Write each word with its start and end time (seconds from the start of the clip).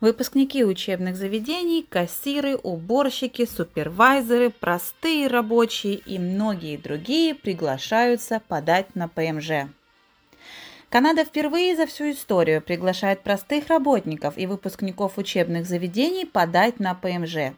Выпускники 0.00 0.64
учебных 0.64 1.14
заведений, 1.14 1.86
кассиры, 1.86 2.56
уборщики, 2.56 3.44
супервайзеры, 3.44 4.48
простые 4.48 5.26
рабочие 5.26 5.96
и 5.96 6.18
многие 6.18 6.78
другие 6.78 7.34
приглашаются 7.34 8.40
подать 8.48 8.94
на 8.94 9.08
ПМЖ. 9.08 9.68
Канада 10.88 11.24
впервые 11.26 11.76
за 11.76 11.86
всю 11.86 12.12
историю 12.12 12.62
приглашает 12.62 13.20
простых 13.20 13.68
работников 13.68 14.38
и 14.38 14.46
выпускников 14.46 15.18
учебных 15.18 15.66
заведений 15.66 16.24
подать 16.24 16.80
на 16.80 16.94
ПМЖ. 16.94 17.52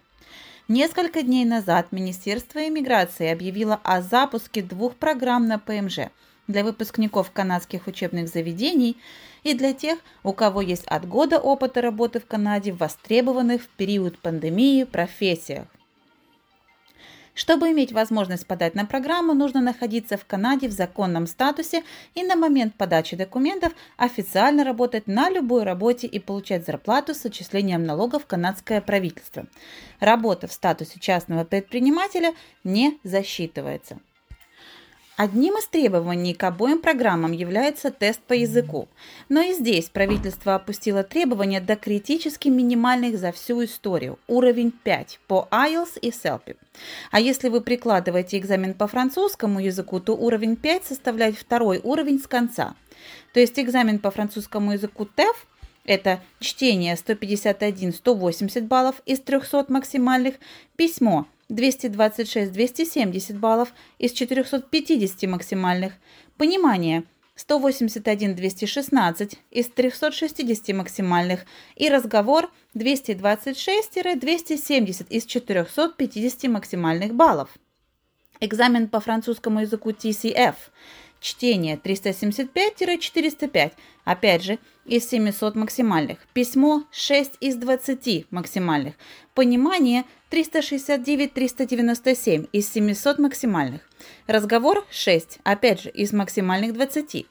Несколько 0.66 1.22
дней 1.22 1.44
назад 1.44 1.92
Министерство 1.92 2.66
иммиграции 2.66 3.28
объявило 3.28 3.78
о 3.84 4.02
запуске 4.02 4.62
двух 4.62 4.96
программ 4.96 5.46
на 5.46 5.60
ПМЖ– 5.60 6.10
для 6.52 6.62
выпускников 6.62 7.32
канадских 7.32 7.86
учебных 7.88 8.28
заведений 8.28 8.96
и 9.42 9.54
для 9.54 9.72
тех, 9.72 9.98
у 10.22 10.32
кого 10.32 10.60
есть 10.60 10.84
от 10.86 11.08
года 11.08 11.38
опыта 11.38 11.80
работы 11.80 12.20
в 12.20 12.26
Канаде 12.26 12.72
в 12.72 12.78
востребованных 12.78 13.62
в 13.62 13.68
период 13.68 14.18
пандемии 14.18 14.84
профессиях. 14.84 15.66
Чтобы 17.34 17.70
иметь 17.70 17.92
возможность 17.92 18.46
подать 18.46 18.74
на 18.74 18.84
программу, 18.84 19.32
нужно 19.32 19.62
находиться 19.62 20.18
в 20.18 20.26
Канаде 20.26 20.68
в 20.68 20.72
законном 20.72 21.26
статусе 21.26 21.82
и 22.14 22.22
на 22.22 22.36
момент 22.36 22.74
подачи 22.74 23.16
документов 23.16 23.72
официально 23.96 24.64
работать 24.64 25.06
на 25.06 25.30
любой 25.30 25.64
работе 25.64 26.06
и 26.06 26.18
получать 26.18 26.66
зарплату 26.66 27.14
с 27.14 27.24
отчислением 27.24 27.84
налогов 27.84 28.26
канадское 28.26 28.82
правительство. 28.82 29.46
Работа 29.98 30.46
в 30.46 30.52
статусе 30.52 31.00
частного 31.00 31.44
предпринимателя 31.44 32.34
не 32.64 32.98
засчитывается. 33.02 33.98
Одним 35.22 35.56
из 35.56 35.68
требований 35.68 36.34
к 36.34 36.42
обоим 36.42 36.80
программам 36.80 37.30
является 37.30 37.92
тест 37.92 38.20
по 38.22 38.32
языку. 38.32 38.88
Но 39.28 39.40
и 39.40 39.52
здесь 39.52 39.88
правительство 39.88 40.56
опустило 40.56 41.04
требования 41.04 41.60
до 41.60 41.76
критически 41.76 42.48
минимальных 42.48 43.16
за 43.16 43.30
всю 43.30 43.62
историю– 43.64 44.18
уровень 44.26 44.72
5 44.72 45.20
по 45.28 45.46
IELTS 45.52 46.00
и 46.00 46.10
CELPI. 46.10 46.56
А 47.12 47.20
если 47.20 47.50
вы 47.50 47.60
прикладываете 47.60 48.36
экзамен 48.36 48.74
по 48.74 48.88
французскому 48.88 49.60
языку, 49.60 50.00
то 50.00 50.16
уровень 50.16 50.56
5 50.56 50.86
составляет 50.86 51.38
второй 51.38 51.80
уровень 51.84 52.18
с 52.18 52.26
конца. 52.26 52.74
То 53.32 53.38
есть 53.38 53.60
экзамен 53.60 54.00
по 54.00 54.10
французскому 54.10 54.72
языку 54.72 55.06
TEF– 55.16 55.36
это 55.84 56.20
чтение 56.40 56.96
151-180 56.96 58.62
баллов 58.62 59.00
из 59.06 59.20
300 59.20 59.66
максимальных, 59.68 60.34
письмо 60.74 61.28
226-270 61.52 63.38
баллов 63.38 63.72
из 63.98 64.12
450 64.12 65.28
максимальных. 65.28 65.92
Понимание 66.36 67.04
181-216 67.36 69.38
из 69.50 69.68
360 69.68 70.74
максимальных. 70.74 71.44
И 71.76 71.88
разговор 71.88 72.50
226-270 72.74 75.06
из 75.08 75.24
450 75.26 76.50
максимальных 76.50 77.14
баллов. 77.14 77.50
Экзамен 78.40 78.88
по 78.88 78.98
французскому 79.00 79.60
языку 79.60 79.90
TCF. 79.90 80.56
Чтение 81.22 81.76
375-405, 81.76 83.72
опять 84.04 84.42
же, 84.42 84.58
из 84.84 85.08
700 85.08 85.54
максимальных. 85.54 86.18
Письмо 86.34 86.82
6 86.90 87.34
из 87.38 87.54
20 87.54 88.26
максимальных. 88.32 88.94
Понимание 89.32 90.02
369-397 90.32 92.48
из 92.52 92.72
700 92.72 93.20
максимальных. 93.20 93.82
Разговор 94.26 94.84
6, 94.90 95.38
опять 95.44 95.82
же, 95.82 95.90
из 95.90 96.12
максимальных 96.12 96.72
20. 96.72 97.24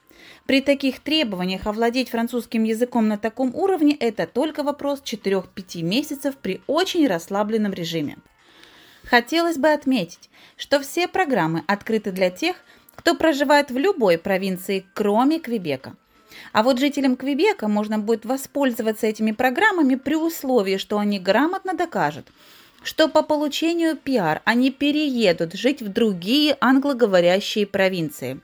При 0.46 0.62
таких 0.62 1.02
требованиях 1.02 1.68
овладеть 1.68 2.12
французским 2.12 2.64
языком 2.64 3.10
на 3.10 3.18
таком 3.18 3.54
уровне– 3.54 3.94
это 4.00 4.26
только 4.26 4.64
вопрос 4.64 5.02
4-5 5.04 5.82
месяцев 5.82 6.38
при 6.38 6.62
очень 6.66 7.08
расслабленном 7.08 7.74
режиме. 7.74 8.20
Хотелось 9.04 9.58
бы 9.58 9.70
отметить, 9.70 10.30
что 10.56 10.80
все 10.80 11.08
программы 11.08 11.64
открыты 11.68 12.12
для 12.12 12.30
тех, 12.30 12.56
кто 12.96 13.16
проживает 13.16 13.72
в 13.72 13.78
любой 13.78 14.18
провинции, 14.18 14.86
кроме 14.94 15.40
Квебека. 15.40 15.96
А 16.54 16.64
вот 16.64 16.80
жителям 16.80 17.16
Квебека 17.16 17.68
можно 17.68 18.00
будет 18.00 18.26
воспользоваться 18.26 19.08
этими 19.08 19.32
программами 19.32 19.96
при 19.96 20.16
условии, 20.16 20.78
что 20.78 20.98
они 20.98 21.20
грамотно 21.20 21.74
докажут, 21.74 22.28
что 22.84 23.08
по 23.08 23.22
получению 23.22 23.96
пиар 23.96 24.42
они 24.46 24.72
переедут 24.72 25.54
жить 25.54 25.82
в 25.82 25.90
другие 25.90 26.58
англоговорящие 26.60 27.68
провинции. 27.68 28.40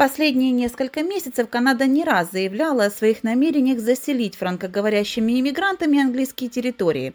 Последние 0.00 0.50
несколько 0.50 1.02
месяцев 1.02 1.50
Канада 1.50 1.86
не 1.86 2.04
раз 2.04 2.30
заявляла 2.32 2.86
о 2.86 2.90
своих 2.90 3.22
намерениях 3.22 3.80
заселить 3.80 4.34
франкоговорящими 4.34 5.38
иммигрантами 5.38 6.00
английские 6.00 6.48
территории. 6.48 7.12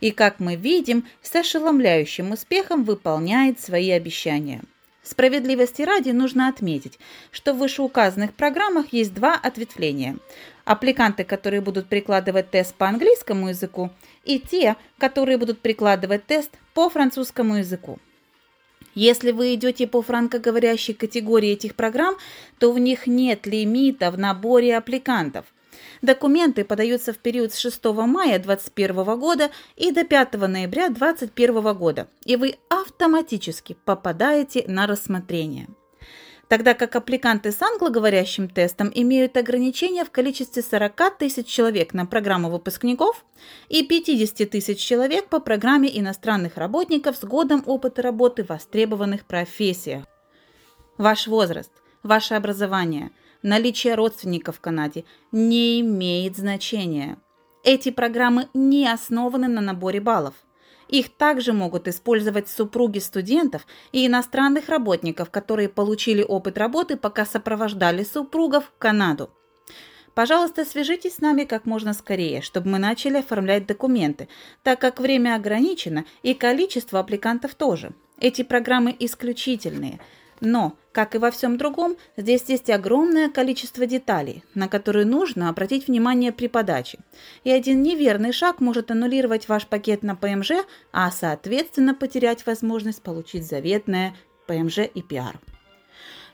И, 0.00 0.12
как 0.12 0.40
мы 0.40 0.56
видим, 0.56 1.04
с 1.20 1.34
ошеломляющим 1.36 2.30
успехом 2.30 2.84
выполняет 2.84 3.60
свои 3.60 3.90
обещания. 3.90 4.62
Справедливости 5.02 5.82
ради 5.82 6.10
нужно 6.10 6.48
отметить, 6.48 6.98
что 7.32 7.52
в 7.52 7.58
вышеуказанных 7.58 8.34
программах 8.34 8.92
есть 8.92 9.12
два 9.12 9.34
ответвления. 9.34 10.16
Аппликанты, 10.64 11.24
которые 11.24 11.60
будут 11.60 11.88
прикладывать 11.88 12.50
тест 12.50 12.74
по 12.76 12.86
английскому 12.86 13.48
языку, 13.48 13.90
и 14.24 14.38
те, 14.38 14.76
которые 14.98 15.38
будут 15.38 15.58
прикладывать 15.58 16.24
тест 16.26 16.52
по 16.72 16.88
французскому 16.88 17.56
языку. 17.56 17.98
Если 18.94 19.32
вы 19.32 19.54
идете 19.54 19.88
по 19.88 20.02
франкоговорящей 20.02 20.94
категории 20.94 21.50
этих 21.50 21.74
программ, 21.74 22.16
то 22.58 22.70
в 22.70 22.78
них 22.78 23.08
нет 23.08 23.46
лимита 23.46 24.12
в 24.12 24.18
наборе 24.18 24.76
аппликантов– 24.76 25.46
Документы 26.02 26.64
подаются 26.64 27.12
в 27.12 27.18
период 27.18 27.52
с 27.52 27.58
6 27.58 27.84
мая 27.84 28.38
2021 28.38 29.18
года 29.18 29.50
и 29.76 29.92
до 29.92 30.04
5 30.04 30.34
ноября 30.34 30.88
2021 30.88 31.74
года, 31.74 32.08
и 32.24 32.36
вы 32.36 32.56
автоматически 32.68 33.76
попадаете 33.84 34.64
на 34.66 34.86
рассмотрение. 34.86 35.68
Тогда 36.48 36.74
как 36.74 36.94
аппликанты 36.96 37.50
с 37.50 37.62
англоговорящим 37.62 38.46
тестом 38.46 38.92
имеют 38.94 39.38
ограничения 39.38 40.04
в 40.04 40.10
количестве 40.10 40.62
40 40.62 41.18
тысяч 41.18 41.46
человек 41.46 41.94
на 41.94 42.04
программу 42.04 42.50
выпускников 42.50 43.24
и 43.70 43.82
50 43.82 44.50
тысяч 44.50 44.78
человек 44.78 45.28
по 45.28 45.40
программе 45.40 45.88
иностранных 45.98 46.58
работников 46.58 47.16
с 47.16 47.24
годом 47.24 47.62
опыта 47.64 48.02
работы 48.02 48.44
в 48.44 48.50
востребованных 48.50 49.24
профессиях. 49.24 50.04
Ваш 50.98 51.26
возраст, 51.26 51.72
ваше 52.02 52.34
образование– 52.34 53.12
наличие 53.42 53.94
родственников 53.94 54.56
в 54.56 54.60
Канаде 54.60 55.04
не 55.30 55.80
имеет 55.80 56.36
значения. 56.36 57.18
Эти 57.64 57.90
программы 57.90 58.48
не 58.54 58.88
основаны 58.88 59.48
на 59.48 59.60
наборе 59.60 60.00
баллов. 60.00 60.34
Их 60.88 61.08
также 61.08 61.52
могут 61.52 61.88
использовать 61.88 62.48
супруги 62.48 62.98
студентов 62.98 63.66
и 63.92 64.06
иностранных 64.06 64.68
работников, 64.68 65.30
которые 65.30 65.68
получили 65.68 66.22
опыт 66.22 66.58
работы, 66.58 66.96
пока 66.96 67.24
сопровождали 67.24 68.04
супругов 68.04 68.64
в 68.64 68.78
Канаду. 68.78 69.30
Пожалуйста, 70.14 70.66
свяжитесь 70.66 71.14
с 71.14 71.20
нами 71.20 71.44
как 71.44 71.64
можно 71.64 71.94
скорее, 71.94 72.42
чтобы 72.42 72.68
мы 72.68 72.78
начали 72.78 73.18
оформлять 73.18 73.66
документы, 73.66 74.28
так 74.62 74.78
как 74.80 75.00
время 75.00 75.34
ограничено 75.36 76.04
и 76.22 76.34
количество 76.34 77.00
аппликантов 77.00 77.54
тоже. 77.54 77.92
Эти 78.18 78.42
программы 78.42 78.94
исключительные– 78.98 79.98
но, 80.42 80.76
как 80.90 81.14
и 81.14 81.18
во 81.18 81.30
всем 81.30 81.56
другом, 81.56 81.96
здесь 82.16 82.42
есть 82.48 82.68
огромное 82.68 83.30
количество 83.30 83.86
деталей, 83.86 84.42
на 84.54 84.68
которые 84.68 85.06
нужно 85.06 85.48
обратить 85.48 85.86
внимание 85.86 86.32
при 86.32 86.48
подаче. 86.48 86.98
И 87.44 87.50
один 87.50 87.80
неверный 87.80 88.32
шаг 88.32 88.60
может 88.60 88.90
аннулировать 88.90 89.48
ваш 89.48 89.68
пакет 89.68 90.02
на 90.02 90.16
ПМЖ, 90.16 90.64
а 90.92 91.12
соответственно 91.12 91.94
потерять 91.94 92.44
возможность 92.44 93.02
получить 93.02 93.46
заветное 93.46 94.16
ПМЖ 94.48 94.80
и 94.92 95.00
пиар. 95.00 95.38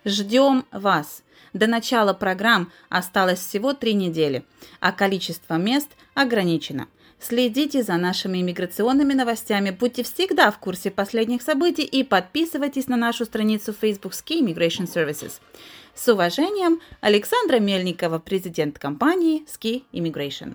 Ждем 0.07 0.65
вас! 0.73 1.23
До 1.53 1.67
начала 1.67 2.15
программ 2.15 2.73
осталось 2.89 3.41
всего 3.41 3.75
три 3.75 3.93
недели, 3.93 4.45
а 4.81 4.93
количество 4.93 5.55
мест 5.55 5.89
ограничено– 6.15 6.89
Следите 7.21 7.83
за 7.83 7.97
нашими 7.97 8.39
иммиграционными 8.39 9.13
новостями, 9.13 9.71
будьте 9.71 10.03
всегда 10.05 10.51
в 10.51 10.59
курсе 10.59 10.91
последних 10.91 11.43
событий 11.43 11.83
и 11.83 12.05
подписывайтесь 12.05 12.87
на 12.87 12.97
нашу 12.97 13.25
страницу 13.25 13.73
Facebook 13.73 14.13
Ski 14.13 14.41
Immigration 14.41 14.87
Services. 14.87 15.41
С 15.95 16.09
уважением, 16.09 16.81
Александра 17.01 17.59
Мельникова, 17.59 18.21
президент 18.21 18.79
компании 18.79 19.45
Ski 19.47 19.83
Immigration. 19.93 20.55